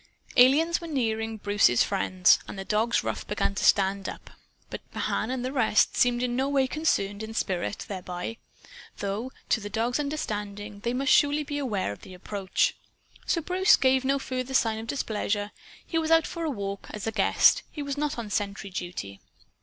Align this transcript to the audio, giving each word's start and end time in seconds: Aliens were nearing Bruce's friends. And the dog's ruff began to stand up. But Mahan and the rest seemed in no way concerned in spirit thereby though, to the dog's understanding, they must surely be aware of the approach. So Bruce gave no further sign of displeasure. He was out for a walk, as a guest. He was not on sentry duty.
Aliens 0.35 0.81
were 0.81 0.87
nearing 0.87 1.37
Bruce's 1.37 1.83
friends. 1.83 2.39
And 2.47 2.57
the 2.57 2.65
dog's 2.65 3.03
ruff 3.03 3.27
began 3.27 3.53
to 3.53 3.63
stand 3.63 4.09
up. 4.09 4.31
But 4.71 4.81
Mahan 4.95 5.29
and 5.29 5.45
the 5.45 5.51
rest 5.51 5.95
seemed 5.95 6.23
in 6.23 6.35
no 6.35 6.49
way 6.49 6.65
concerned 6.65 7.21
in 7.21 7.35
spirit 7.35 7.85
thereby 7.87 8.37
though, 8.97 9.31
to 9.49 9.59
the 9.59 9.69
dog's 9.69 9.99
understanding, 9.99 10.79
they 10.79 10.95
must 10.95 11.11
surely 11.11 11.43
be 11.43 11.59
aware 11.59 11.91
of 11.91 12.01
the 12.01 12.15
approach. 12.15 12.75
So 13.27 13.41
Bruce 13.41 13.75
gave 13.75 14.03
no 14.03 14.17
further 14.17 14.55
sign 14.55 14.79
of 14.79 14.87
displeasure. 14.87 15.51
He 15.85 15.99
was 15.99 16.09
out 16.09 16.25
for 16.25 16.45
a 16.45 16.49
walk, 16.49 16.87
as 16.89 17.05
a 17.05 17.11
guest. 17.11 17.61
He 17.69 17.83
was 17.83 17.95
not 17.95 18.17
on 18.17 18.31
sentry 18.31 18.71
duty. 18.71 19.19